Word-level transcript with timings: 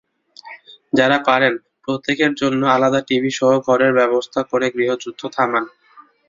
যাঁরা 0.93 1.17
পারেন, 1.27 1.53
প্রত্যেকের 1.83 2.31
জন্য 2.35 2.61
আলাদা 2.67 3.01
টিভিসহ 3.07 3.49
ঘরের 3.67 3.91
ব্যবস্থা 3.93 4.39
করে 4.43 4.67
গৃহযুদ্ধ 4.75 5.21
থামান। 5.35 5.63